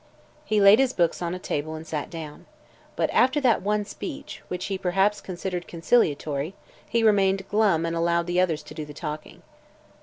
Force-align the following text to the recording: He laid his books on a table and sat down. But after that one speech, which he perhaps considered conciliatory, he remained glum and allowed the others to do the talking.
He 0.45 0.59
laid 0.59 0.79
his 0.79 0.93
books 0.93 1.21
on 1.21 1.35
a 1.35 1.37
table 1.37 1.75
and 1.75 1.85
sat 1.85 2.09
down. 2.09 2.47
But 2.95 3.11
after 3.11 3.39
that 3.41 3.61
one 3.61 3.85
speech, 3.85 4.41
which 4.47 4.65
he 4.65 4.79
perhaps 4.79 5.21
considered 5.21 5.67
conciliatory, 5.67 6.55
he 6.89 7.03
remained 7.03 7.47
glum 7.49 7.85
and 7.85 7.95
allowed 7.95 8.25
the 8.25 8.41
others 8.41 8.63
to 8.63 8.73
do 8.73 8.83
the 8.83 8.95
talking. 8.95 9.43